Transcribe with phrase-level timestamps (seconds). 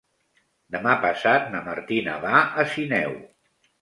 [0.75, 3.15] Demà passat na Martina va a Sineu.